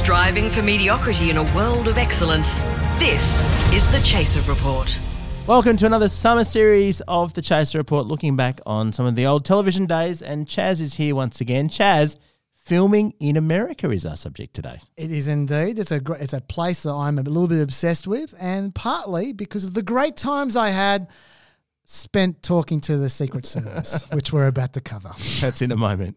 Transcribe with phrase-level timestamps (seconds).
[0.00, 2.58] Striving for mediocrity in a world of excellence.
[2.98, 3.38] This
[3.70, 4.98] is the Chaser Report.
[5.46, 9.26] Welcome to another summer series of the Chaser Report, looking back on some of the
[9.26, 10.22] old television days.
[10.22, 11.68] And Chas is here once again.
[11.68, 12.16] Chas,
[12.56, 14.78] filming in America is our subject today.
[14.96, 15.78] It is indeed.
[15.78, 19.34] It's a great, it's a place that I'm a little bit obsessed with, and partly
[19.34, 21.10] because of the great times I had
[21.84, 25.12] spent talking to the Secret Service, which we're about to cover.
[25.42, 26.16] That's in a moment.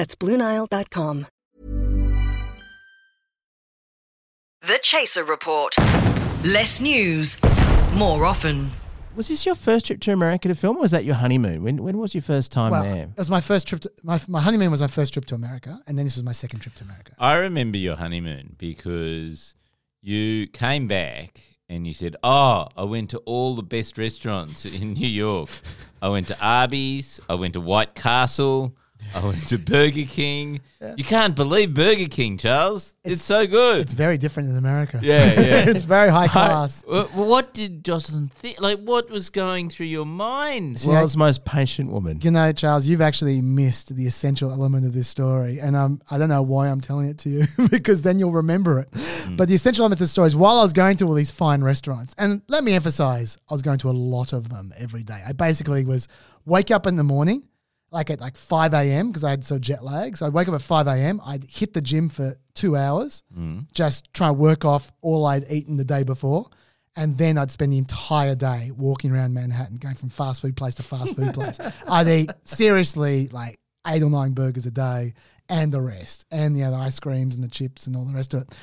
[0.00, 1.26] That's BlueNile.com.
[4.62, 5.74] The Chaser Report.
[6.42, 7.38] Less news,
[7.92, 8.70] more often.
[9.14, 11.62] Was this your first trip to America to film, or was that your honeymoon?
[11.62, 13.02] When, when was your first time Well, there?
[13.12, 13.82] it was my first trip.
[13.82, 16.32] To, my my honeymoon was my first trip to America, and then this was my
[16.32, 17.12] second trip to America.
[17.18, 19.54] I remember your honeymoon because
[20.00, 24.94] you came back and you said, "Oh, I went to all the best restaurants in
[24.94, 25.50] New York.
[26.00, 27.20] I went to Arby's.
[27.28, 28.74] I went to White Castle.
[29.14, 30.60] I went to Burger King.
[30.96, 32.94] You can't believe Burger King, Charles.
[33.04, 33.80] It's, so good.
[33.80, 35.00] It's very different in America.
[35.02, 35.64] yeah, yeah.
[35.68, 36.84] it's very high class.
[36.86, 38.60] Well, what did Jocelyn think?
[38.60, 40.82] Like, what was going through your mind?
[40.86, 42.20] World's most patient woman.
[42.22, 45.60] You know, Charles, you've actually missed the essential element of this story.
[45.60, 48.78] And um, I don't know why I'm telling it to you because then you'll remember
[48.78, 48.88] it.
[49.36, 51.30] But the essential element of the story is while I was going to all these
[51.30, 55.02] fine restaurants, and let me emphasize, I was going to a lot of them every
[55.02, 55.20] day.
[55.26, 56.08] I basically was
[56.46, 57.46] wake up in the morning,
[57.90, 59.08] like at like 5 a.m.
[59.08, 60.16] because I had so jet lag.
[60.16, 61.20] So I'd wake up at 5 a.m.
[61.24, 63.66] I'd hit the gym for two hours, mm.
[63.72, 66.48] just try and work off all I'd eaten the day before.
[66.96, 70.74] And then I'd spend the entire day walking around Manhattan, going from fast food place
[70.76, 71.58] to fast food place.
[71.88, 75.14] I'd eat seriously like eight or nine burgers a day
[75.48, 78.12] and the rest, and you know, the ice creams and the chips and all the
[78.12, 78.54] rest of it.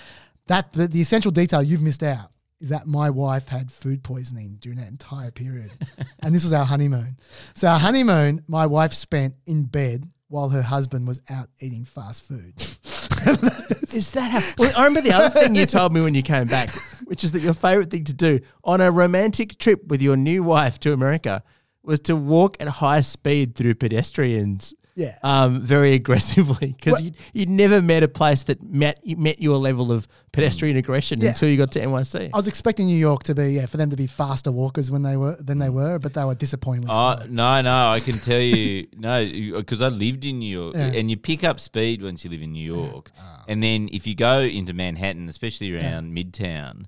[0.48, 4.58] That the, the essential detail you've missed out is that my wife had food poisoning
[4.60, 5.72] during that entire period,
[6.22, 7.18] and this was our honeymoon.
[7.54, 12.24] So our honeymoon, my wife spent in bed while her husband was out eating fast
[12.24, 12.54] food.
[13.94, 14.40] Is that how?
[14.58, 16.70] Well, I remember the other thing you told me when you came back,
[17.06, 20.44] which is that your favorite thing to do on a romantic trip with your new
[20.44, 21.42] wife to America
[21.84, 24.74] was to walk at high speed through pedestrians.
[24.98, 25.16] Yeah.
[25.22, 29.58] Um, very aggressively because Well- you you'd never met a place that met met your
[29.58, 31.30] level of pedestrian aggression Yeah.
[31.30, 32.32] until you got to NYC.
[32.34, 35.04] I was expecting New York to be yeah for them to be faster walkers when
[35.04, 37.26] they were than they were, but they were disappointingly Oh, slow.
[37.30, 39.24] no, no, I can tell you, no,
[39.56, 40.88] because I lived in New York, Yeah.
[40.98, 43.12] and you pick up speed once you live in New York.
[43.48, 46.86] And then if you go into Manhattan, especially around Midtown,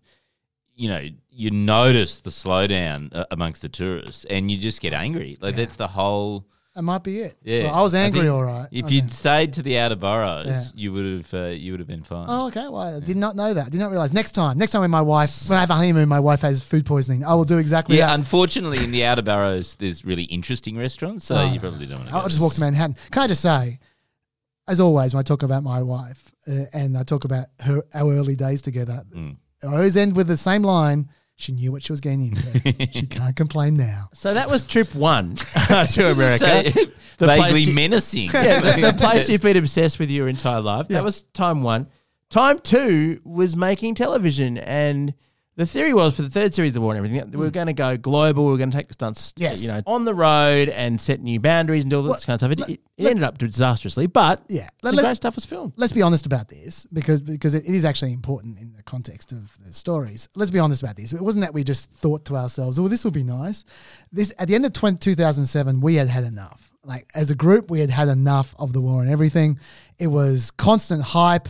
[0.76, 5.38] you know, you notice the slowdown uh, amongst the tourists, and you just get angry.
[5.42, 6.46] Like, that's the whole.
[6.76, 7.36] That might be it.
[7.44, 8.68] Yeah, Well, I was angry, think all right.
[8.72, 8.96] If Okay.
[8.96, 10.64] you'd stayed to the outer boroughs, Yeah.
[10.76, 12.28] you would have uh, you would have been fine.
[12.30, 12.62] Oh, okay.
[12.70, 13.72] Well, I did not know that.
[13.72, 14.14] Did not realize.
[14.14, 16.62] Next time, next time when my wife, when I have a honeymoon, my wife has
[16.62, 17.26] food poisoning.
[17.26, 18.20] I will do exactly yeah, that.
[18.20, 22.10] unfortunately, in the outer boroughs, there's really interesting restaurants, so Oh, you probably don't want
[22.12, 22.16] to.
[22.16, 22.96] I'll just walk to Manhattan.
[23.12, 23.80] Can I just say,
[24.68, 28.14] as always, when I talk about my wife uh, and I talk about her our
[28.14, 29.38] early days together, Mm.
[29.64, 31.10] I always end with the same line.
[31.40, 32.92] She knew what she was getting into.
[32.92, 34.10] she can't complain now.
[34.14, 35.36] so that was trip one
[35.68, 36.70] to America.
[36.72, 36.86] So,
[37.18, 38.30] The vaguely place you- menacing.
[38.34, 40.88] yeah, the, the place you've been obsessed with your entire life.
[40.90, 40.98] Yeah.
[40.98, 41.88] That was time one.
[42.30, 45.14] Time two was making television, and
[45.60, 47.74] the theory was for the third series of War on Everything, we were going to
[47.74, 48.46] go global.
[48.46, 49.42] We were going to take the stunts, Mm.
[49.42, 49.62] Yes.
[49.62, 52.52] you know, on the road and set new boundaries and do all this kind of
[52.52, 52.70] stuff.
[52.70, 54.70] It, it, it ended up disastrously, but Yeah.
[54.84, 55.74] some Let- great stuff was filmed.
[55.76, 59.32] let's be honest about this because because it, it is actually important in the context
[59.32, 60.30] of the stories.
[60.36, 61.12] Let's be honest about this.
[61.14, 63.66] It wasn't that we just thought to ourselves, "Oh, this will be nice."
[64.12, 66.74] This at the end of 20, 2007, we had had enough.
[66.86, 69.60] Like as a group, we had had enough of the war on everything.
[70.00, 71.50] It was constant hype.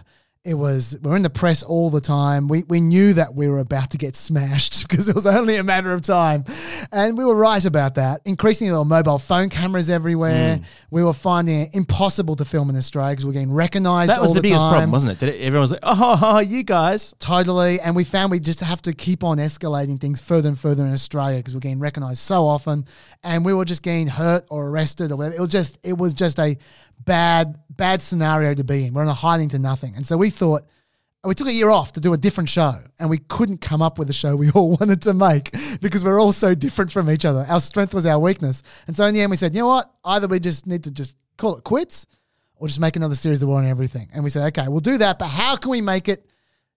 [0.49, 2.47] It was we are in the press all the time.
[2.47, 5.63] We we knew that we were about to get smashed because it was only a
[5.63, 6.43] matter of time,
[6.91, 8.21] and we were right about that.
[8.25, 10.55] Increasingly, there were mobile phone cameras everywhere.
[10.55, 10.63] Hmm.
[10.89, 14.09] We were finding it impossible to film in Australia because we we're getting recognised.
[14.09, 14.71] That was all the, the, biggest time.
[14.71, 15.19] problem, wasn't it?
[15.19, 17.13] That everyone was like, oh, oh, oh, you guys.
[17.19, 17.79] Totally.
[17.79, 20.91] And we found we just have to keep on escalating things further and further in
[20.91, 22.85] Australia because we're getting recognized so often.
[23.23, 25.35] And we were just getting hurt or arrested or whatever.
[25.35, 26.57] It was just it was just a
[26.99, 28.93] bad, bad scenario to be in.
[28.93, 29.95] We're on a hiding to nothing.
[29.95, 30.63] And so we thought
[31.23, 33.99] we took a year off to do a different show and we couldn't come up
[33.99, 35.51] with a show we all wanted to make
[35.81, 37.45] because we're all so different from each other.
[37.49, 38.63] Our strength was our weakness.
[38.87, 39.91] And so in the end we said, you know what?
[40.05, 42.05] Either we just need to just call it quits
[42.55, 44.09] or just make another series of War on Everything.
[44.13, 46.25] And we said, okay, we'll do that, but how can we make it?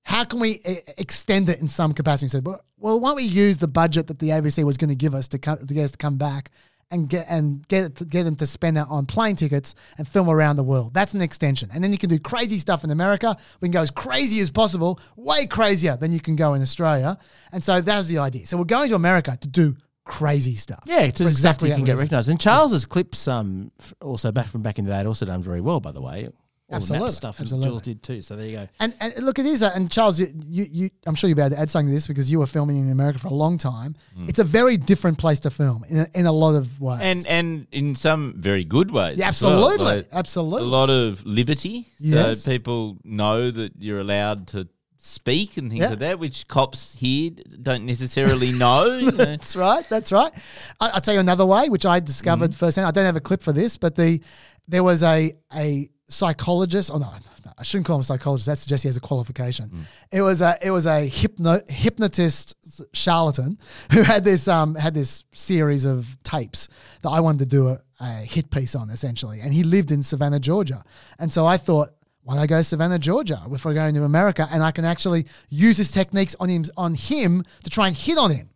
[0.05, 0.61] How can we
[0.99, 2.25] extend it in some capacity?
[2.25, 4.91] We said, well, well, why don't we use the budget that the ABC was going
[4.91, 6.51] to give us to, come, to get us to come back
[6.91, 10.07] and get and get it to, get them to spend that on plane tickets and
[10.07, 10.93] film around the world.
[10.95, 13.37] That's an extension, and then you can do crazy stuff in America.
[13.61, 17.19] We can go as crazy as possible, way crazier than you can go in Australia.
[17.53, 18.47] And so that's the idea.
[18.47, 20.81] So we're going to America to do crazy stuff.
[20.87, 22.29] Yeah, to exactly you can get recognised.
[22.29, 23.71] And Charles's clips, um,
[24.01, 26.29] also back from back in the day, had also done very well, by the way.
[26.73, 27.69] All the Absolutely, map stuff, and absolutely.
[27.69, 28.23] Jules did too.
[28.23, 28.69] So there you go.
[28.81, 31.43] And, and look, it is, a, and Charles, you, you, you, I'm sure you'll be
[31.43, 33.59] able to add something to this because you were filming in America for a long
[33.59, 33.95] time.
[34.19, 34.29] Mm.
[34.29, 37.01] It's a very different place to film in a, in a lot of ways.
[37.03, 39.19] and and in some very good ways.
[39.19, 39.53] Yeah, as well.
[39.53, 40.63] absolutely, Like, absolutely.
[40.69, 42.41] A lot of liberty, Yes.
[42.43, 44.67] so people know that you're allowed to
[45.05, 45.91] speak and things Yeah.
[45.91, 48.85] like that, which cops here don't necessarily know.
[48.99, 49.25] you know.
[49.25, 49.85] That's right.
[49.89, 50.33] That's right.
[50.81, 52.55] I, I'll tell you another way, which I discovered mm.
[52.57, 52.87] firsthand.
[52.87, 54.21] I don't have a clip for this, but the
[54.69, 56.91] there was a a psychologist.
[56.93, 57.11] Oh no,
[57.59, 58.47] I shouldn't call him a psychologist.
[58.47, 59.87] That suggests he has a qualification.
[60.11, 62.57] It was a it was a hypno, hypnotist
[62.93, 63.59] charlatan
[63.93, 66.69] who had this um had this series of tapes
[67.03, 70.03] that I wanted to do a, a hit piece on essentially, and he lived in
[70.03, 70.85] Savannah, Georgia,
[71.19, 71.91] and so I thought.
[72.25, 74.85] Why don't I go to Savannah, Georgia, if we're going to America, and I can
[74.85, 78.49] actually use his techniques on him on him to try and hit on him.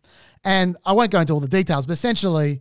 [0.45, 2.61] And I won't go into all the details, but essentially,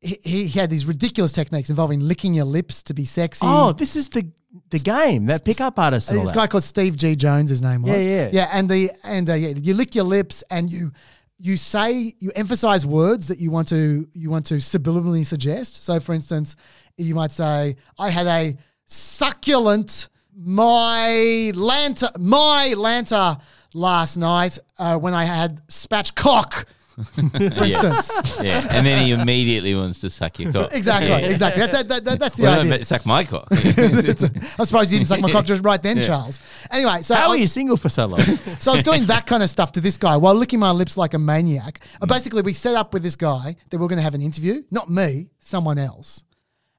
[0.00, 3.46] he, he had these ridiculous techniques involving licking your lips to be sexy.
[3.48, 4.30] Oh, this is the
[4.70, 6.08] the game that pickup artist.
[6.08, 6.38] and all this that.
[6.38, 7.14] guy called Steve G.
[7.16, 8.04] Jones, his name was.
[8.04, 8.30] Yeah, yeah.
[8.32, 8.50] yeah.
[8.52, 10.92] And the and uh, yeah, you lick your lips and you
[11.38, 15.84] you say you emphasize words that you want to you want to subliminally suggest.
[15.84, 16.56] So, for instance,
[16.96, 18.56] you might say, "I had a
[18.86, 23.40] succulent my lanta my lanta
[23.74, 26.64] last night uh, when I had spatchcock."
[27.14, 28.12] for instance.
[28.42, 30.70] yeah, and then he immediately wants to suck your cock.
[30.72, 31.18] Exactly, Yeah.
[31.18, 31.66] exactly.
[31.66, 32.72] That, that, that, that's the Well, idea.
[32.78, 33.46] but suck my cock.
[33.50, 36.38] I'm surprised you didn't suck my cock just right then, Charles.
[36.70, 38.20] Anyway, so How I, are you single for so long?
[38.20, 40.96] so I was doing that kind of stuff to this guy while licking my lips
[40.96, 41.80] like a maniac.
[42.00, 44.22] Uh, Basically, we set up with this guy that we are going to have an
[44.22, 44.62] interview.
[44.70, 46.24] Not me, someone else.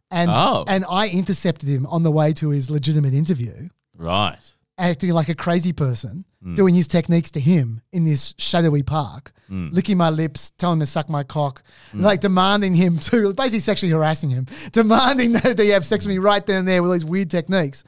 [0.10, 0.66] And Oh.
[0.68, 4.38] and I intercepted him on the way to his legitimate interview, right.
[4.82, 6.56] Acting like a crazy person, hmm.
[6.56, 9.70] doing his techniques to him in this shadowy park, hmm.
[9.72, 12.02] licking my lips, telling him to suck my cock, hmm.
[12.02, 16.20] like demanding him to, basically sexually harassing him, demanding that he have sex with me
[16.20, 17.84] right then and there with these weird techniques.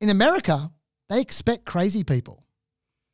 [0.00, 0.70] In America,
[1.08, 2.44] they expect crazy people.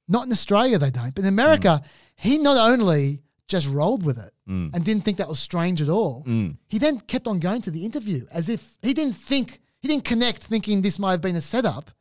[0.08, 1.14] Not in Australia, they don't.
[1.14, 1.82] But in America,
[2.16, 6.24] he not only just rolled with it and didn't think that was strange at all,
[6.66, 10.04] he then kept on going to the interview as if he didn't think, he didn't
[10.04, 11.92] connect thinking this might have been a setup,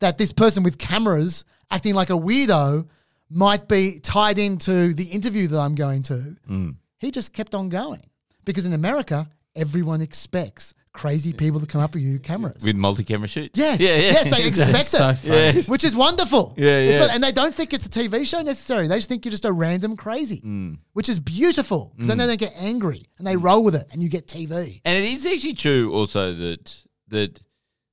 [0.00, 2.86] that this person with cameras acting like a weirdo
[3.30, 6.36] might be tied into the interview that I'm going to.
[6.48, 6.76] Mm.
[6.98, 8.02] He just kept on going
[8.44, 12.62] because in America, everyone expects crazy people to come up with you cameras.
[12.64, 13.58] With multi-camera shoots.
[13.58, 14.12] Yes, Yeah, yeah.
[14.12, 16.54] yes, they expect it, which is wonderful.
[16.56, 17.00] Yeah, yeah.
[17.00, 18.88] what- and they don't think it's a TV show necessarily.
[18.88, 20.78] They just think you're just a random crazy, Mm.
[20.94, 22.20] which is beautiful because then mm.
[22.20, 23.42] they don't get angry and they mm.
[23.42, 24.80] roll with it, and you get TV.
[24.86, 27.40] And it is actually true also that that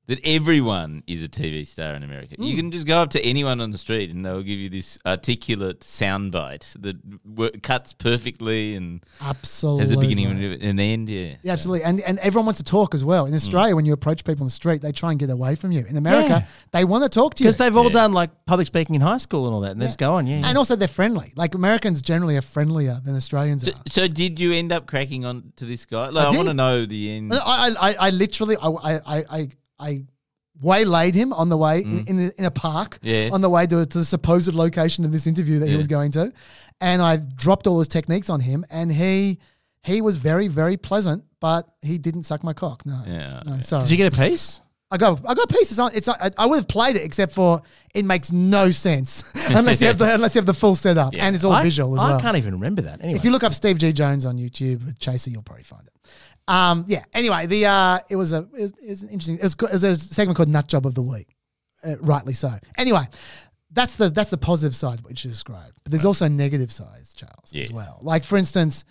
[0.07, 2.35] that everyone is a TV star in America.
[2.35, 2.45] Mm.
[2.45, 4.99] You can just go up to anyone on the street and they'll give you this
[5.05, 11.09] articulate soundbite that wo- cuts perfectly and Absolutely, has a beginning and an end.
[11.09, 11.83] Yeah, Yeah, absolutely.
[11.85, 13.25] And and everyone wants to talk as well.
[13.25, 15.71] In Australia, when you approach people on the street, they try and get away from
[15.71, 15.85] you.
[15.87, 16.45] In America, Yeah.
[16.71, 17.47] they want to talk to you.
[17.47, 17.89] Because they've all Yeah.
[18.01, 20.27] done like public speaking in high school and all that, and they just go on,
[20.27, 20.41] yeah.
[20.45, 21.31] and also they're friendly.
[21.35, 23.81] Like Americans generally are friendlier than Australians So, are.
[23.89, 26.09] so did you end up cracking on to this guy?
[26.09, 26.37] Like, I, did.
[26.37, 27.33] want to know the end.
[27.33, 29.47] I, I, I, I literally, I, I, I,
[29.83, 30.03] I,
[30.61, 32.09] waylaid him on the way in, mm.
[32.09, 33.33] in, a, in a park Yes.
[33.33, 36.11] on the way to, to the supposed location of this interview that he was going
[36.11, 36.31] to,
[36.79, 39.39] and I dropped all his techniques on him, and he
[39.83, 42.85] he was very very pleasant, but he didn't suck my cock.
[42.85, 43.83] No, Yeah, no, sorry.
[43.83, 44.61] Did you get a piece?
[44.91, 45.91] I got I got pieces on.
[45.95, 47.61] It's not, I, I would have played it except for
[47.95, 51.35] it makes no sense unless you have the unless you have the full setup and
[51.35, 52.05] it's all I, visual as well.
[52.07, 52.19] I well.
[52.21, 53.01] can't even remember that.
[53.01, 55.87] Anyway, If you look up Steve G Jones on YouTube with Chaser, you'll probably find
[55.87, 55.93] it.
[56.47, 57.03] Um, yeah.
[57.13, 59.37] Anyway, the uh, it was a it was, it was an interesting.
[59.37, 61.35] It was, it was a segment called Nut Job of the Week,
[61.85, 62.51] uh, rightly so.
[62.77, 63.03] Anyway,
[63.71, 67.51] that's the that's the positive side which you described, but there's also negative sides, Charles,
[67.53, 67.67] Yes.
[67.69, 67.99] as well.
[68.01, 68.83] Like for instance,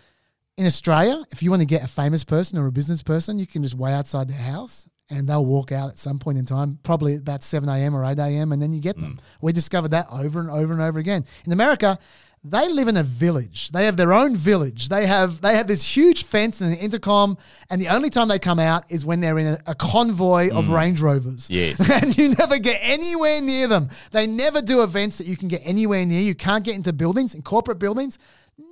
[0.56, 3.47] in Australia, if you want to get a famous person or a business person, you
[3.47, 4.87] can just wait outside their house.
[5.11, 7.94] And they'll walk out at some point in time, probably about 7 a.m.
[7.94, 9.21] or 8 a.m., and then you get them.
[9.42, 11.26] We discovered that over and over and over again.
[11.44, 11.99] In America,
[12.45, 13.69] they live in a village.
[13.71, 14.89] They have their own village.
[14.89, 17.39] They have they have this huge fence and an intercom,
[17.71, 20.69] and the only time they come out is when they're in a, a convoy of
[20.69, 21.49] Range Rovers.
[21.49, 21.89] Yes.
[22.03, 23.89] and you never get anywhere near them.
[24.11, 26.21] They never do events that you can get anywhere near.
[26.21, 28.19] You can't get into buildings, in corporate buildings.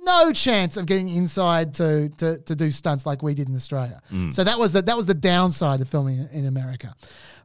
[0.03, 4.01] no chance of getting inside to to, to do stunts like we did in Australia.
[4.31, 6.93] So that was the that was the downside of filming in, in America.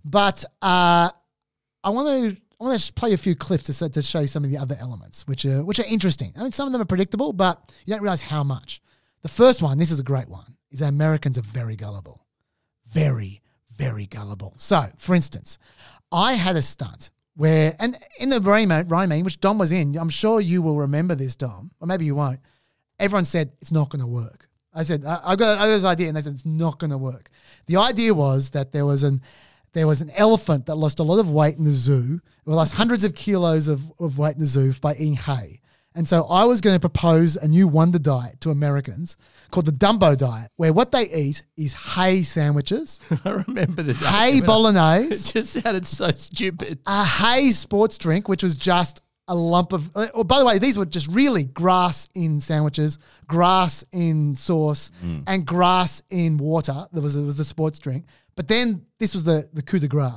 [0.05, 1.11] But uh,
[1.85, 4.45] I want to I want to play a few clips to to show you some
[4.45, 6.33] of the other elements, which are which are interesting.
[6.37, 8.81] I mean, some of them are predictable, but you don't realize how much.
[9.23, 12.25] The first one, this is a great one, is that Americans are very gullible,
[12.87, 13.43] very
[13.77, 14.55] very gullible.
[14.57, 15.59] So, for instance,
[16.11, 20.41] I had a stunt where, and in the Rayman, which Dom was in, I'm sure
[20.41, 22.41] you will remember this, Dom, or maybe you won't.
[22.99, 24.49] Everyone said it's not going to work.
[24.73, 26.99] I said I, I got got this idea, and they said it's not going to
[26.99, 27.31] work.
[27.67, 29.21] The idea was that there was an
[29.77, 32.21] there was an elephant that lost a lot of weight in the zoo.
[32.47, 35.61] It lost hundreds of kilos of, of weight in the zoo by eating hay.
[35.95, 39.17] And so I was going to propose a new wonder diet to Americans
[39.51, 44.39] called the Dumbo diet, where what they eat is hay sandwiches, I remember the hay
[44.39, 46.81] It bolognese, just sounded so stupid.
[46.87, 49.91] a hay sports drink, which was just a lump of.
[49.97, 54.91] uh, Oh, by the way, these were just really grass in sandwiches, grass in sauce,
[55.27, 56.87] and grass in water.
[56.93, 58.05] There was there was the sports drink,
[58.37, 60.13] but then this was the the coup de grace.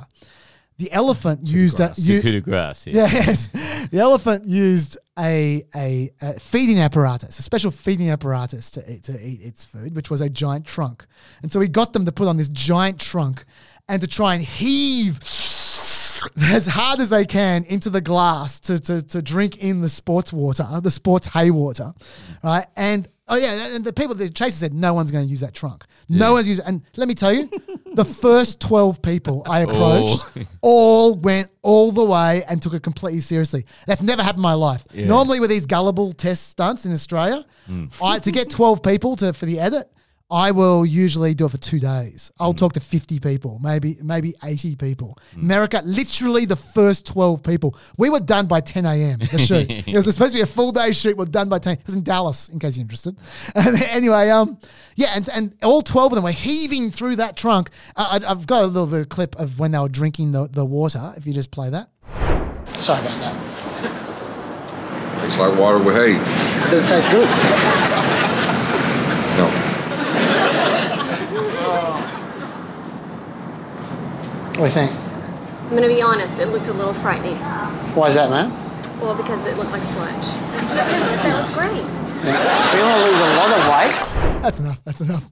[0.77, 2.87] The elephant used a, The coup de grace.
[2.87, 3.09] Yeah.
[3.11, 3.49] Yes,
[3.91, 9.13] the elephant used a, a a feeding apparatus, a special feeding apparatus to eat, to
[9.19, 11.05] eat its food, which was a giant trunk.
[11.41, 13.43] And so he got them to put on this giant trunk
[13.89, 15.19] and to try and heave
[16.41, 20.31] as hard as they can into the glass to, to, to drink in the sports
[20.31, 21.91] water, the sports hay water,
[22.43, 22.67] right?
[22.75, 25.53] And oh yeah, and the people, the chaser said no one's going to use that
[25.53, 25.85] trunk.
[26.07, 26.65] No one's using.
[26.65, 27.49] And let me tell you,
[27.99, 29.69] the first twelve people I oh.
[29.69, 30.43] approached Oh.
[30.61, 33.65] all went all the way and took it completely seriously.
[33.87, 34.85] That's never happened in my life.
[34.93, 37.87] Normally, with these gullible test stunts in Australia, hmm.
[38.01, 39.91] I to get twelve people to for the edit.
[40.31, 42.31] I will usually do it for two days.
[42.39, 45.17] I'll talk to 50 people, maybe maybe 80 people.
[45.35, 47.75] America, literally the first 12 people.
[47.97, 49.19] We were done by 10 a.m.
[49.19, 49.67] The shoot.
[49.87, 51.17] it was supposed to be a full day shoot.
[51.17, 51.73] We're done by 10.
[51.73, 53.17] It was in Dallas, in case you're interested.
[53.55, 54.59] And anyway, um,
[54.95, 57.71] yeah, and, and all 12 of them were heaving through that trunk.
[57.95, 60.47] I, I- I've got a little bit of clip of when they were drinking the,
[60.47, 61.11] the water.
[61.17, 61.89] If you just play that.
[62.79, 65.21] Sorry about that.
[65.21, 66.13] Tastes like water with hay.
[66.69, 67.27] doesn't taste good?
[74.59, 74.91] What do you think?
[74.91, 77.37] I'm gonna be honest, it looked a little frightening.
[77.95, 78.51] Why is that, man?
[78.99, 80.11] Well, because it looked like sludge.
[80.73, 81.71] that was great.
[81.71, 84.41] If you want to lose a lot of weight.
[84.43, 84.83] That's enough.
[84.83, 85.29] That's enough.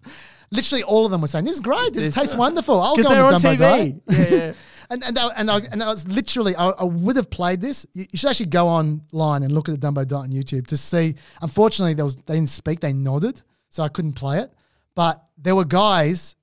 [0.51, 1.93] Literally, all of them were saying, "This is great.
[1.93, 2.79] This tastes wonderful.
[2.79, 3.59] I'll go Because they're on on the Dumbo TV.
[3.59, 4.53] diet." Yeah, yeah.
[4.91, 7.85] and and I, and I, and I was literally, I, I would have played this.
[7.93, 10.77] You, you should actually go online and look at the Dumbo diet on YouTube to
[10.77, 11.15] see.
[11.41, 12.79] Unfortunately, there was they didn't speak.
[12.79, 14.53] They nodded, so I couldn't play it.
[14.95, 16.37] But there were guys.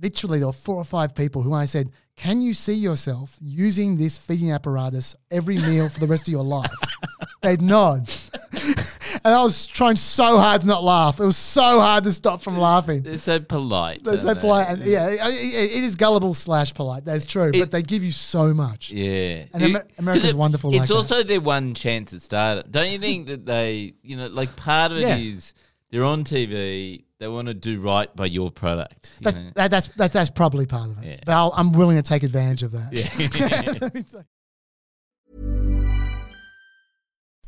[0.00, 3.36] Literally, there were four or five people who, when I said, "Can you see yourself
[3.40, 6.70] using this feeding apparatus every meal for the rest of your life?"
[7.42, 8.10] They'd nod.
[9.24, 11.20] and I was trying so hard to not laugh.
[11.20, 13.02] It was so hard to stop from laughing.
[13.02, 14.02] They're so polite.
[14.02, 14.40] They're so they?
[14.40, 14.68] polite.
[14.68, 17.04] And yeah, it, it- it is gullible slash polite.
[17.04, 17.52] That's true.
[17.52, 18.90] but they give you so much.
[18.90, 20.94] Yeah, And Amer- It- America's it- wonderful It's like that.
[20.94, 22.70] also their one chance at startup.
[22.70, 25.57] Don't you think that they, you know, like part of it is Yeah.
[25.90, 27.04] They're on TV.
[27.18, 29.12] They want to do right by your product.
[29.18, 29.50] you That's, know?
[29.54, 31.06] that, that's, that, that's probably part of it.
[31.06, 31.20] Yeah.
[31.26, 32.92] But I'll, I'm willing to take advantage of that.
[32.92, 34.22] Yeah.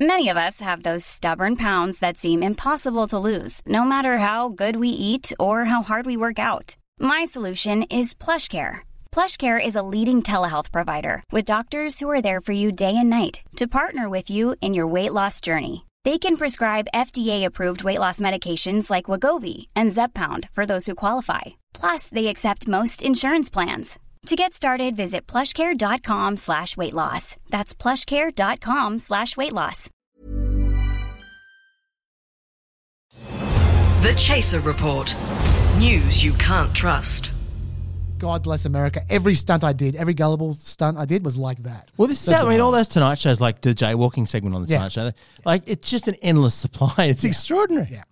[0.01, 4.49] Many of us have those stubborn pounds that seem impossible to lose, no matter how
[4.49, 6.75] good we eat or how hard we work out.
[6.99, 8.79] My solution is PlushCare.
[9.13, 13.11] PlushCare is a leading telehealth provider with doctors who are there for you day and
[13.11, 15.85] night to partner with you in your weight loss journey.
[16.05, 21.43] They can prescribe FDA-approved weight loss medications like Wegovy and Zepbound for those who qualify.
[21.75, 23.99] Plus, they accept most insurance plans.
[24.27, 27.37] To get started, visit plushcare.com slash weight loss.
[27.51, 29.89] That's plushcare.com slash weight loss.
[34.03, 35.15] The Chaser Report.
[35.79, 37.31] News you can't trust.
[38.21, 39.01] God bless America.
[39.09, 41.91] Every stunt I did, every gullible stunt I did was like that.
[41.97, 42.71] Well, this is, That's I mean, all.
[42.71, 44.77] those Tonight shows, like the jaywalking segment on the Yeah.
[44.77, 45.11] Tonight Show,
[45.45, 46.95] like it's just an endless supply.
[47.11, 47.89] It's extraordinary.
[47.91, 48.05] Yeah.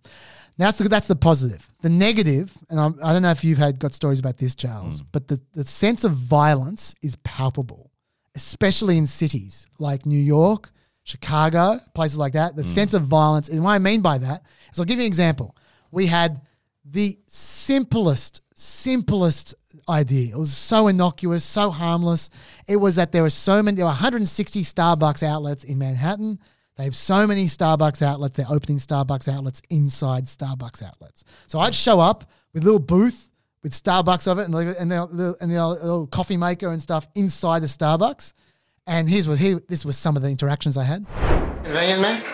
[0.58, 1.68] Now that's the, that's the positive.
[1.82, 5.00] The negative, and I'm, I don't know if you've had got stories about this, Charles,
[5.00, 5.06] hmm.
[5.12, 7.92] but the, the sense of violence is palpable,
[8.34, 10.70] especially in cities like New York,
[11.04, 12.56] Chicago, places like that.
[12.56, 12.68] The hmm.
[12.68, 15.54] sense of violence, and what I mean by that is I'll give you an example.
[15.92, 16.40] We had
[16.84, 19.54] the simplest, simplest
[19.88, 20.34] idea.
[20.34, 22.28] It was so innocuous, so harmless.
[22.66, 26.38] It was that there were so many, there were 160 Starbucks outlets in Manhattan.
[26.76, 28.36] They have so many Starbucks outlets.
[28.36, 31.24] They're opening Starbucks outlets inside Starbucks outlets.
[31.46, 33.30] So I'd show up with a little booth
[33.62, 36.82] with Starbucks of it and the, and the, the, and the little coffee maker and
[36.82, 38.32] stuff inside the Starbucks.
[38.86, 39.60] And here's what here.
[39.68, 41.06] This was some of the interactions I had.
[41.62, 42.24] Convenient, man.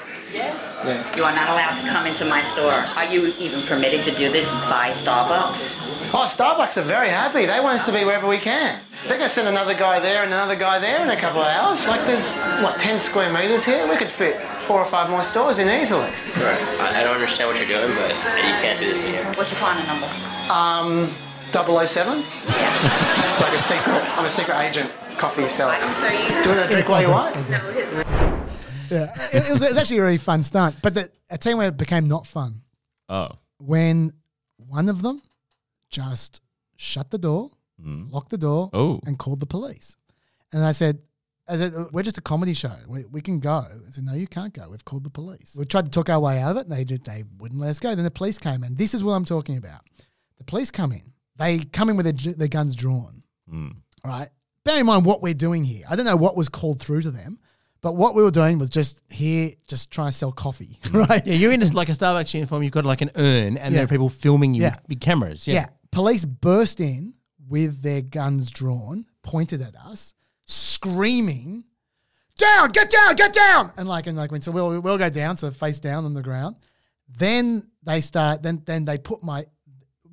[0.85, 1.05] Yes.
[1.05, 1.17] Yeah.
[1.17, 2.73] You are not allowed to come into my store.
[2.73, 6.13] Are you even permitted to do this by Starbucks?
[6.13, 7.47] Oh, Starbucks are very happy.
[7.47, 8.79] They want us to be wherever we can.
[9.03, 11.49] They're going to send another guy there and another guy there in a couple of
[11.49, 11.87] hours.
[11.89, 13.89] Like there's, what, 10 square metres here?
[13.89, 16.11] We could fit four or five more stores in easily.
[16.39, 16.63] Right.
[16.81, 19.25] I, I don't understand what you're doing, but you can't do this in here.
[19.35, 20.07] What's your partner number?
[20.53, 21.09] Um,
[21.53, 22.23] 007?
[22.23, 25.75] It's like a secret, I'm a secret agent coffee seller.
[25.75, 26.17] I'm sorry.
[26.43, 28.24] Do you want to drink while you want?
[28.95, 30.77] Yeah, it, it was, it was actually a really fun stunt.
[30.83, 32.63] But the, tell you where it became not fun
[33.09, 33.31] Oh.
[33.59, 34.13] when
[34.57, 35.21] one of them
[35.91, 36.41] just
[36.77, 37.51] shut the door,
[37.83, 38.09] hmm.
[38.11, 39.01] locked the door, Oh.
[39.07, 39.97] and called the police.
[40.53, 41.01] And I said,
[41.49, 42.73] I said, uh, we're just a comedy show.
[42.89, 43.65] We, we can go.
[43.67, 44.69] I said, no, you can't go.
[44.71, 45.55] We've called the police.
[45.59, 47.71] We tried to talk our way out of it, and they did, they wouldn't let
[47.71, 47.95] us go.
[47.95, 48.77] Then the police came in.
[48.77, 49.81] This is what I'm talking about.
[50.39, 51.13] The police come in.
[51.37, 53.21] They come in with their, their guns drawn.
[53.51, 53.69] Hmm.
[54.05, 54.29] Right.
[54.65, 55.85] Bear in mind what we're doing here.
[55.91, 57.39] I don't know what was called through to them,
[57.85, 60.81] but what we were doing was just here, just trying to sell coffee.
[60.91, 61.27] Right.
[61.27, 62.63] Yeah, you're in like a Starbucks uniform.
[62.63, 64.77] You've got like an urn, and there are people filming you Yeah.
[64.89, 65.47] with cameras.
[65.47, 65.55] Yeah.
[65.55, 65.67] Yeah.
[65.91, 67.13] Police burst in
[67.47, 70.15] with their guns drawn, pointed at us,
[70.47, 71.65] screaming,
[72.39, 72.71] "Down!
[72.71, 73.17] Get down!
[73.17, 76.07] Get down!" And like, and like, when so we'll we'll go down, so face down
[76.07, 76.57] on the ground.
[77.19, 78.43] Then they start.
[78.43, 79.45] Then then they put my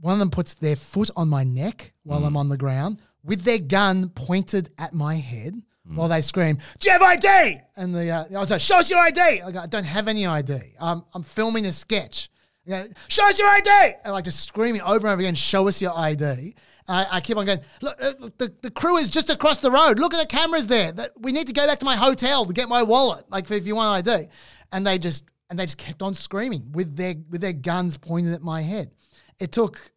[0.01, 2.27] one of them puts their foot on my neck while mm.
[2.27, 5.53] I'm on the ground with their gun pointed at my head.
[5.83, 8.89] While they scream, "Do you have ID?" And the uh, I was like, "Show us
[8.89, 10.59] your ID." I go, "I don't have any ID.
[10.79, 12.29] I'm I'm filming a sketch."
[12.65, 13.95] You know, show us your ID!
[14.03, 16.55] And like just screaming over and over again, show us your ID.
[16.87, 19.99] I, I keep on going, look, uh, the, the crew is just across the road.
[19.99, 20.91] Look at the cameras there.
[20.91, 23.29] That we need to go back to my hotel to get my wallet.
[23.31, 24.27] Like if you want ID.
[24.71, 28.33] And they just and they just kept on screaming with their with their guns pointed
[28.33, 28.91] at my head.
[29.39, 29.91] It took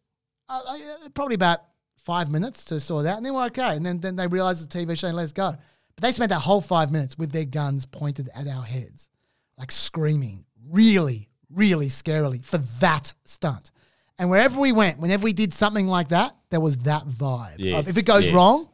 [0.49, 1.61] uh, uh, probably about
[1.97, 3.75] five minutes to sort out, and then we're okay.
[3.75, 5.55] And then, then they realized the TV show and let us go.
[5.95, 9.09] But they spent that whole five minutes with their guns pointed at our heads,
[9.57, 13.71] like screaming, really, really scarily for that stunt.
[14.17, 17.55] And wherever we went, whenever we did something like that, there was that vibe.
[17.57, 18.35] Yes, of if it goes yes.
[18.35, 18.67] wrong,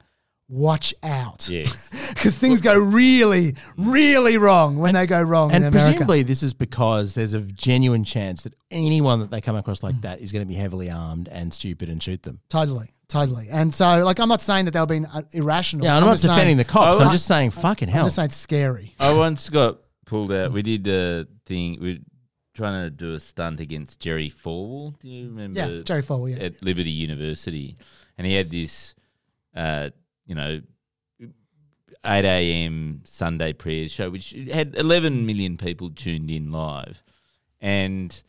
[0.51, 1.49] watch out.
[1.49, 1.89] Yes.
[2.11, 5.91] Because things go really, really wrong when they go wrong And in America.
[5.91, 9.95] presumably, this is because there's a genuine chance that anyone that they come across like
[9.95, 10.01] mm.
[10.01, 12.39] that is going to be heavily armed and stupid and shoot them.
[12.49, 13.47] Totally, totally.
[13.51, 15.85] And so, like, I'm not saying that they were being uh, irrational.
[15.85, 16.97] Yeah, I'm, not just saying- defending the cops.
[16.97, 18.03] Oh, I'm I- just saying, fucking hell.
[18.03, 18.95] I'm just saying it's scary.
[18.99, 20.51] I once got pulled out.
[20.51, 21.79] We did a thing.
[21.81, 21.99] We were
[22.53, 24.99] trying to do a stunt against Jerry Falwell.
[24.99, 25.59] Do you remember?
[25.59, 26.45] Yeah, Jerry Falwell, yeah.
[26.45, 27.75] At Liberty University,
[28.17, 28.95] and he had this,
[29.55, 29.89] uh,
[30.25, 30.61] you know,
[32.05, 33.01] eight a.m.
[33.05, 37.03] Sunday prayers show, which had eleven million people tuned in live,
[37.59, 38.21] and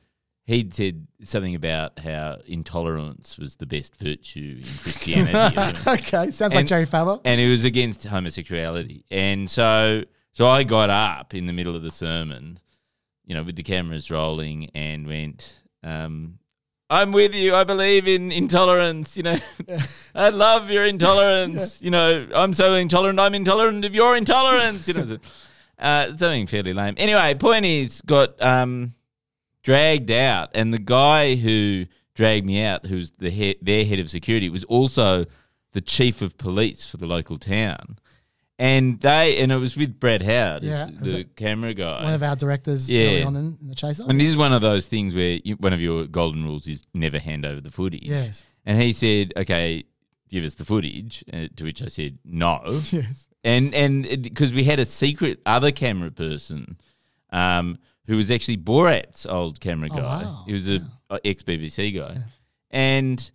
[0.44, 5.80] he'd said something about how intolerance was the best virtue in Christianity.
[5.86, 7.20] okay, sounds like Jerry Falwell.
[7.24, 9.04] and it was against homosexuality.
[9.10, 12.58] And so, so I got up in the middle of the sermon,
[13.24, 16.38] you know, with the cameras rolling, and went, um,
[16.90, 17.54] "I'm with you.
[17.54, 19.16] I believe in intolerance.
[19.16, 19.38] You know,
[20.14, 21.80] I love your intolerance.
[21.82, 23.20] You know, I'm so intolerant.
[23.20, 24.88] I'm intolerant of your intolerance.
[24.88, 25.18] You know." So,
[25.78, 26.94] uh, something fairly lame.
[26.96, 28.94] Anyway, point is, got um,
[29.62, 34.10] dragged out, and the guy who dragged me out, who's the head, their head of
[34.10, 35.24] security, was also
[35.72, 37.98] the chief of police for the local town.
[38.58, 42.04] And they and it was with Brad Howard, Yeah, the camera guy.
[42.04, 43.06] One of our directors Yeah.
[43.06, 44.04] early on in, in the Chaser.
[44.08, 46.82] And this is one of those things where you, one of your golden rules is
[46.94, 48.04] never hand over the footage.
[48.04, 48.44] Yes.
[48.64, 49.84] And he said, "Okay,
[50.28, 52.60] give us the footage." Uh, to which I said, "No."
[52.92, 53.26] Yes.
[53.42, 56.76] And and because we had a secret other camera person,
[57.30, 60.24] um, who was actually Borat's old camera Oh, guy.
[60.24, 60.44] wow.
[60.46, 60.80] He was a,
[61.24, 62.22] ex BBC guy,
[62.70, 63.30] and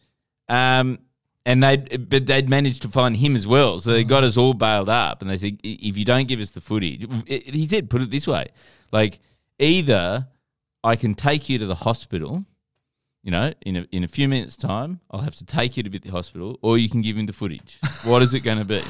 [0.50, 1.00] um.
[1.46, 4.54] And they, but they'd managed to find him as well, so they got us all
[4.54, 5.22] bailed up.
[5.22, 8.28] And they said, if you don't give us the footage, he said, put it this
[8.28, 8.48] way,
[8.92, 9.20] like
[9.58, 10.28] either
[10.84, 12.44] I can take you to the hospital,
[13.24, 15.90] you know, in a in a few minutes' time, I'll have to take you to
[15.90, 17.80] the hospital, or you can give him the footage.
[18.04, 18.82] What is it going to be?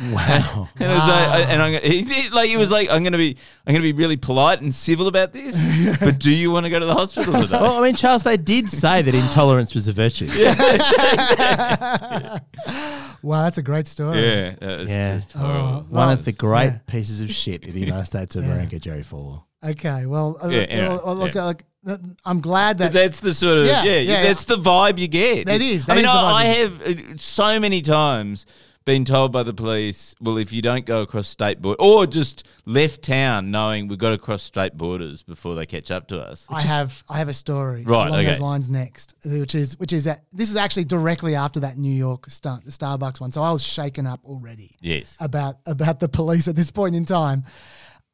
[0.00, 0.68] Wow.
[0.78, 3.12] And, it was like, I- and I'm, gonna- he like, he was like, I'm going
[3.12, 5.56] to be, I'm going to be really polite and civil about this,
[6.00, 7.60] but do you want to go to the hospital today?
[7.60, 10.28] Well, I mean, Charles, they did say that intolerance was a virtue.
[13.22, 14.20] wow, that's a great story.
[14.20, 15.16] yeah, was Yeah.
[15.16, 15.58] just horrible.
[15.58, 16.78] Oh, One well, of the great yeah.
[16.86, 19.44] pieces of shit in the United States of America, Jerry Falwell.
[19.64, 21.44] Okay, well, uh, Yeah, uh, anyway, look, yeah.
[21.44, 24.98] like, uh, I'm glad that that's the sort of Yeah, yeah, yeah, that's the vibe
[24.98, 25.46] you get.
[25.46, 26.82] That is, I that mean, the I, vibe I have
[27.14, 28.46] uh, so many times
[28.88, 32.46] been told by the police, well, if you don't go across state border or just
[32.64, 36.46] left town, knowing we've got to cross state borders before they catch up to us.
[36.48, 38.28] I have I have a story Right, along okay.
[38.28, 41.92] those lines next, which is which is that this is actually directly after that New
[41.92, 43.30] York stunt, the Starbucks one.
[43.30, 44.74] So I was shaken up already.
[44.80, 45.18] Yes.
[45.20, 47.44] about about the police at this point in time.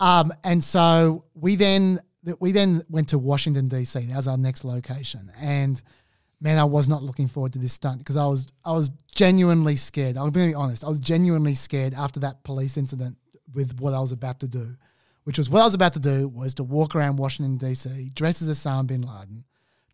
[0.01, 2.01] Um, and so we then
[2.41, 4.01] we then went to Washington D.C.
[4.01, 5.81] That was our next location, and
[6.44, 9.76] man, I was not looking forward to this stunt because I was I was genuinely
[9.76, 10.16] scared.
[10.16, 10.85] I'm being honest.
[10.85, 13.16] I was genuinely scared after that police incident
[13.52, 14.76] with what I was about to do,
[15.24, 18.11] which was what I was about to do was to walk around Washington D.C.
[18.14, 19.44] dressed as Osama bin Laden,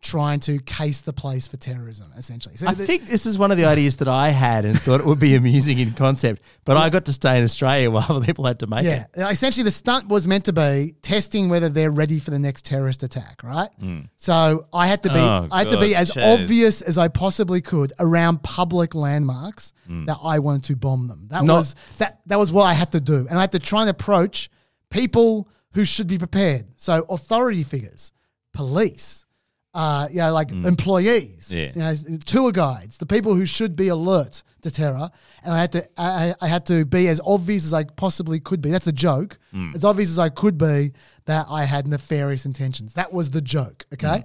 [0.01, 2.55] trying to case the place for terrorism, essentially.
[2.55, 4.99] So I the- think this is one of the ideas that I had and thought
[4.99, 8.25] it would be amusing in concept, but I got to stay in Australia while other
[8.25, 9.07] people had to make yeah, it.
[9.15, 12.65] Yeah, essentially the stunt was meant to be testing whether they're ready for the next
[12.65, 13.69] terrorist attack, right?
[13.79, 14.01] Hmm.
[14.17, 16.39] So I had to be, Oh, I had to be as Chas.
[16.41, 20.05] obvious as I possibly could around public landmarks hmm.
[20.05, 21.27] that I wanted to bomb them.
[21.29, 23.59] That Not- was that that was what I had to do, and I had to
[23.59, 24.49] try and approach
[24.89, 26.65] people who should be prepared.
[26.75, 28.13] So authority figures,
[28.51, 29.25] police.
[29.73, 31.71] Uh, you know, like employees, Yeah.
[31.73, 35.09] you know, tour guides, the people who should be alert to terror,
[35.43, 38.61] and I had to I, I had to be as obvious as I possibly could
[38.61, 38.69] be.
[38.69, 39.37] That's a joke.
[39.73, 40.91] As obvious as I could be
[41.25, 42.93] that I had nefarious intentions.
[42.93, 43.85] That was the joke.
[43.93, 44.23] Okay,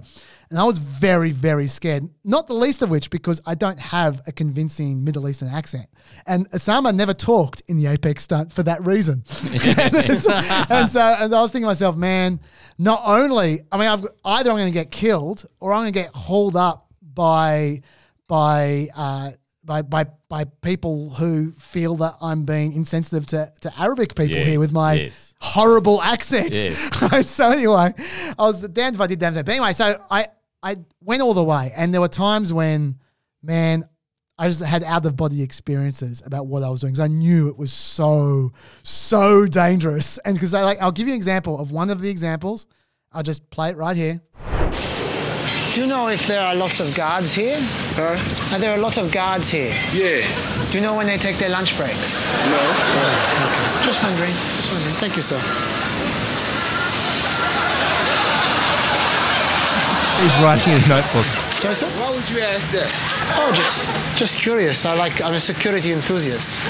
[0.49, 2.09] and I was very very scared.
[2.23, 5.87] Not the least of which because I don't have a convincing Middle Eastern accent,
[6.25, 9.23] and Osama never talked in the APEC stunt for that reason.
[9.51, 10.33] and, so,
[10.69, 12.39] and so and I was thinking to myself, man,
[12.77, 15.99] not only I mean I've either I'm going to get killed or I'm going to
[15.99, 17.81] get hauled up by
[18.27, 19.31] by uh,
[19.63, 24.43] by by by people who feel that I'm being insensitive to, to Arabic people Yeah,
[24.43, 25.26] here with my yes.
[25.41, 26.53] Horrible accent.
[26.53, 27.29] Yes.
[27.29, 27.91] so anyway,
[28.37, 29.43] I was damned if I did damned if I.
[29.43, 30.27] But anyway, so I
[30.61, 32.99] I went all the way, and there were times when,
[33.41, 33.87] man.
[34.39, 37.49] I just had out of body experiences about what I was doing because I knew
[37.49, 38.51] it was so,
[38.83, 40.19] so dangerous.
[40.19, 42.67] And because I like, I'll give you an example of one of the examples.
[43.11, 44.21] I'll just play it right here.
[45.73, 47.57] Do you know if there are lots of guards here?
[47.95, 48.55] Huh?
[48.55, 49.73] Are there a lot of guards here?
[49.93, 50.25] Yeah.
[50.69, 52.19] Do you know when they take their lunch breaks?
[52.49, 52.57] No.
[53.83, 54.33] Just wondering.
[54.55, 54.95] Just wondering.
[54.95, 55.39] Thank you, sir.
[60.21, 61.46] He's writing in a notebook.
[61.67, 61.99] Joseph?
[62.01, 62.89] Why would you ask that?
[63.39, 64.85] Oh, just just curious.
[64.85, 65.21] I like.
[65.21, 66.61] I'm a security enthusiast.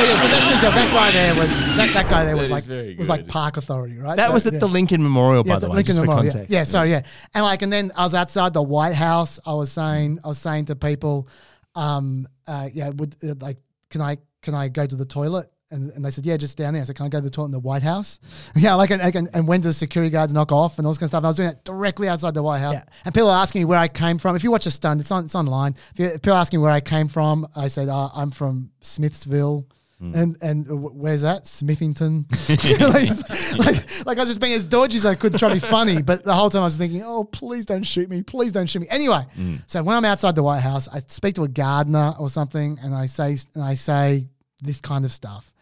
[0.00, 2.66] Yeah, but that, that guy there was that, that guy there was That like is
[2.66, 3.28] very was like good.
[3.28, 4.16] park authority, right?
[4.16, 4.58] That So, was at yeah.
[4.60, 6.30] the Lincoln Memorial, by Yeah, the way, Lincoln just for Memorial, yeah.
[6.32, 6.52] context.
[6.52, 7.02] Yeah, sorry, yeah.
[7.34, 9.38] And like, and then I was outside the White House.
[9.44, 11.28] I was saying, I was saying to people,
[11.74, 13.58] um, uh, yeah, would uh, like,
[13.90, 15.48] can I, can I go to the toilet?
[15.72, 16.82] And, and they said, yeah, just down there.
[16.82, 18.18] I said, can I go to the toilet in the White House?
[18.56, 20.98] yeah, like, and, and, and when do the security guards knock off and all this
[20.98, 21.18] kind of stuff?
[21.18, 22.74] And I was doing that directly outside the White House.
[22.74, 22.84] Yeah.
[23.04, 24.34] And people are asking me where I came from.
[24.34, 25.76] If you watch a stunt, it's on, it's online.
[25.92, 28.70] If, you, people are asking me where I came from, I said, uh, I'm from
[28.80, 29.66] Smithsville.
[30.02, 32.24] And and uh, where's that Smithington?
[33.58, 35.56] like, like, like I was just being as dodgy as I could to try to
[35.56, 38.50] be funny, but the whole time I was thinking, oh please don't shoot me, please
[38.50, 38.86] don't shoot me.
[38.88, 39.20] Anyway,
[39.66, 42.94] so when I'm outside the White House, I speak to a gardener or something, and
[42.94, 44.28] I say and I say
[44.62, 45.52] this kind of stuff,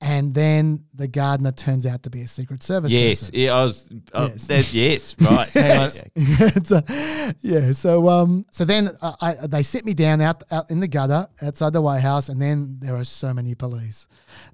[0.00, 3.34] and then the gardener turns out to be a Secret Service Yes, person.
[3.34, 3.90] yeah, I was.
[4.14, 4.48] Uh, Yes.
[4.74, 4.74] yes.
[4.74, 5.56] yes, right.
[5.56, 6.82] On.
[6.82, 7.72] A- yeah.
[7.72, 11.26] So um, so then uh, I, they sit me down out out in the gutter
[11.42, 14.06] outside the White House, and then there are so many police.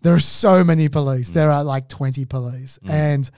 [0.03, 1.31] There are so many police.
[1.31, 3.31] There are like twenty police, and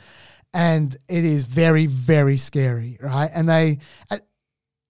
[0.54, 3.30] and it is very very scary, right?
[3.34, 3.78] And they,
[4.10, 4.18] uh,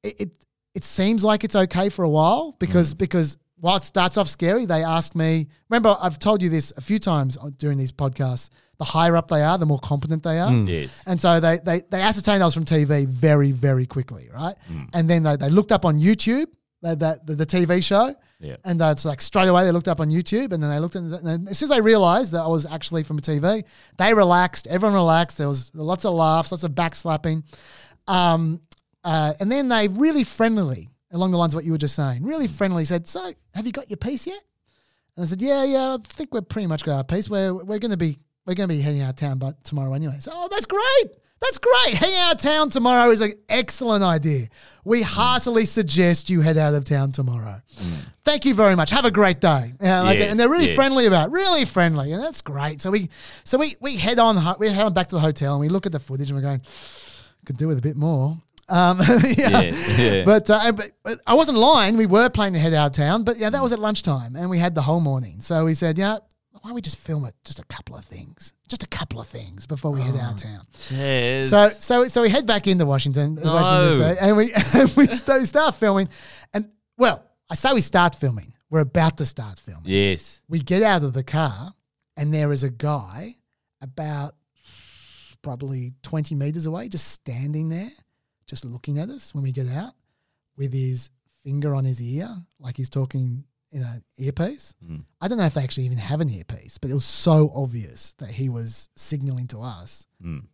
[0.03, 0.31] it it,
[0.75, 3.39] it seems like it's okay for a while because because.
[3.59, 5.49] While it starts off scary, they ask me.
[5.71, 8.51] Remember, I've told you this a few times during these podcasts.
[8.79, 10.53] The higher up they are, the more competent they are.
[10.53, 11.03] Yes.
[11.07, 14.55] And so they, they, they ascertained I was from TV very, very quickly, right?
[14.93, 16.47] And then they, they looked up on YouTube,
[16.83, 18.15] the, the, the, the TV show.
[18.39, 18.57] Yeah.
[18.65, 20.95] And uh, it's like straight away they looked up on YouTube and then they looked
[20.95, 23.65] at and then as soon as they realized that I was actually from a TV,
[23.97, 24.67] they relaxed.
[24.67, 25.39] Everyone relaxed.
[25.39, 27.45] There was lots of laughs, lots of backslapping.
[28.07, 28.61] Um,
[29.05, 32.23] uh, and then they really friendlily, along the lines of what you were just saying,
[32.25, 34.41] really friendly said, So, have you got your piece yet?
[35.17, 37.29] And I said, Yeah, yeah, I think we're pretty much got our piece.
[37.31, 40.17] We're we're gonna be we're gonna be heading out of town by tomorrow anyway.
[40.21, 41.17] So, oh, that's great.
[41.39, 41.95] That's great.
[41.97, 44.49] Heading out of town tomorrow is an excellent idea.
[44.85, 47.61] We heartily suggest you head out of town tomorrow.
[47.77, 47.99] Mm.
[48.25, 48.91] Thank you very much.
[48.91, 49.49] Have a great day.
[49.49, 50.77] Uh, yeah, like, Yes, and they're really yes.
[50.77, 52.81] friendly about, it, really friendly, and that's great.
[52.81, 53.11] So we,
[53.45, 55.85] so we we head on, we head on back to the hotel, and we look
[55.85, 56.63] at the footage, and we're going,
[57.45, 58.37] could do with a bit more.
[58.69, 58.99] Um,
[59.37, 59.61] yeah.
[59.61, 60.25] Yeah, yeah.
[60.25, 61.97] But, uh, but, but I wasn't lying.
[61.97, 64.51] We were planning to head out of town, but yeah, that was at lunchtime, and
[64.51, 65.41] we had the whole morning.
[65.41, 66.19] So we said, yeah,
[66.51, 67.35] why don't we just film it?
[67.45, 70.43] Just a couple of things, just a couple of things before we head out of
[70.43, 70.67] town.
[70.91, 71.51] Yes.
[71.51, 73.55] So so so we head back into Washington, No.
[73.55, 76.09] Washington and we and we start filming.
[76.53, 78.53] And well, I say we start filming.
[78.69, 79.85] We're about to start filming.
[79.87, 80.43] yes.
[80.49, 81.73] We get out of the car,
[82.17, 83.37] and there is a guy
[83.81, 84.35] about
[85.43, 87.91] probably twenty meters away, just standing there,
[88.47, 89.95] just looking at us when we get out,
[90.57, 91.11] with his
[91.45, 92.29] finger on his ear,
[92.59, 94.75] like he's talking in an earpiece.
[95.21, 98.15] I don't know if they actually even have an earpiece, but it was so obvious
[98.19, 100.45] that he was signaling to us Mm.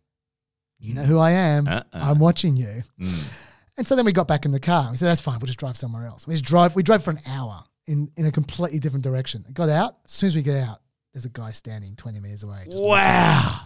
[0.79, 1.67] You know who I am.
[1.67, 1.83] Uh-uh.
[1.93, 2.83] I'm watching you.
[2.99, 3.33] Mm.
[3.77, 4.91] And so then we got back in the car.
[4.91, 5.39] We said, that's fine.
[5.39, 6.27] We'll just drive somewhere else.
[6.27, 6.75] We just drove.
[6.75, 9.45] We drove for an hour in, in a completely different direction.
[9.53, 9.97] Got out.
[10.05, 10.81] As soon as we get out,
[11.13, 12.65] there's a guy standing 20 meters away.
[12.67, 13.61] Wow.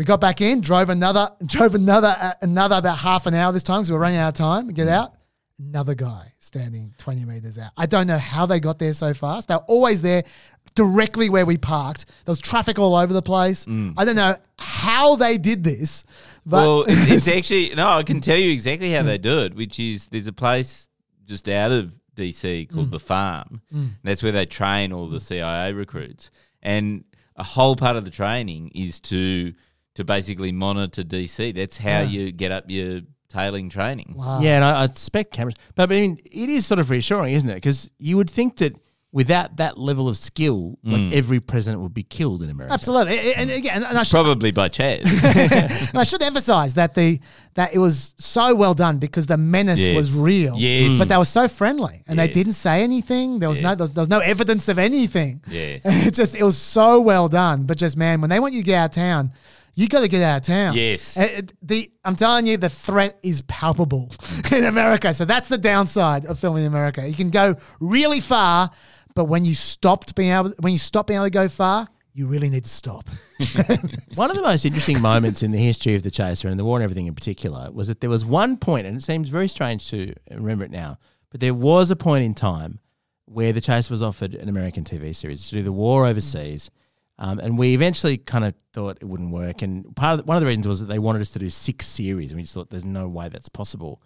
[0.00, 3.62] We got back in, drove another, drove another, uh, another about half an hour this
[3.62, 4.66] time because we were running out of time.
[4.66, 5.12] We get out,
[5.58, 7.72] another guy standing 20 meters out.
[7.76, 9.48] I don't know how they got there so fast.
[9.48, 10.22] They're always there
[10.74, 12.06] directly where we parked.
[12.24, 13.66] There was traffic all over the place.
[13.68, 16.04] I don't know how they did this,
[16.46, 17.86] but well, it's, it's actually no.
[17.86, 19.54] I can tell you exactly how they do it.
[19.54, 20.88] Which is there's a place
[21.26, 22.92] just out of DC called Mm.
[22.92, 23.60] the Farm.
[23.70, 23.90] Mm.
[24.02, 26.30] That's where they train all the CIA recruits,
[26.62, 27.04] and
[27.36, 29.52] a whole part of the training is to
[29.96, 31.54] to basically monitor DC.
[31.54, 32.02] That's how Yeah.
[32.02, 34.14] you get up your tailing training.
[34.40, 37.48] Yeah, and I, I expect cameras, but I mean, it is sort of reassuring, isn't
[37.48, 37.54] it?
[37.54, 38.74] Because you would think that
[39.12, 41.12] without that level of skill, like Mm.
[41.12, 42.72] every president would be killed in America.
[42.72, 43.34] absolutely.
[43.34, 45.04] And again, and I should, Probably by Chas.
[45.04, 47.18] and I should emphasize that the
[47.54, 49.96] that it was so well done because the menace Yes.
[49.96, 50.54] was real.
[50.56, 50.96] Yes.
[50.96, 53.40] But they were so friendly and they didn't say anything.
[53.40, 55.40] There was no there was, there was no evidence of anything.
[55.50, 55.82] Yes.
[55.84, 57.64] it just it was so well done.
[57.64, 59.32] But just man, when they want you to get out of town,
[59.80, 60.76] you got to get out of town.
[60.76, 61.16] Yes.
[61.16, 64.12] Uh, the I'm telling you, the threat is palpable
[64.52, 65.14] in America.
[65.14, 67.08] So that's the downside of filming in America.
[67.08, 68.70] You can go really far,
[69.14, 72.26] but when you stopped being able when you stop being able to go far, you
[72.26, 73.08] really need to stop.
[74.16, 76.76] One of the most interesting moments in the history of the Chaser and the war
[76.76, 79.88] on everything in particular was that there was one point, and it seems very strange
[79.90, 80.98] to remember it now,
[81.30, 82.80] but there was a point in time
[83.24, 86.70] where the Chaser was offered an American TV series to do the war overseas.
[87.22, 89.60] Um, and we eventually kind of thought it wouldn't work.
[89.60, 91.50] And part of the, one of the reasons was that they wanted us to do
[91.50, 92.32] six series.
[92.32, 94.00] And we just thought there's no way that's possible.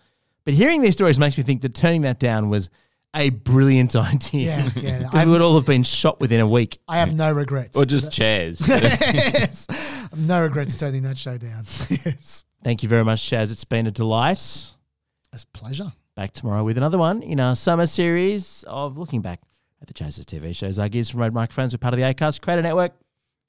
[0.44, 2.68] But hearing these stories makes me think that turning that down was
[3.14, 4.68] a brilliant idea.
[4.74, 4.98] Yeah, yeah.
[5.04, 6.80] Because we would all have been shot within a week.
[6.88, 7.78] I have no regrets.
[7.78, 8.60] Or just Chas.
[8.68, 9.68] yes.
[10.16, 11.62] No regrets turning that show down.
[11.88, 12.44] yes.
[12.64, 13.52] Thank you very much, Shaz.
[13.52, 14.38] It's been a delight.
[14.38, 15.92] It's a pleasure.
[16.16, 19.40] Back tomorrow with another one in our summer series of looking back
[19.80, 20.78] at the Chasers TV shows.
[20.78, 22.92] Our gears from Rode Microphones are part of the ACAST Creator Network.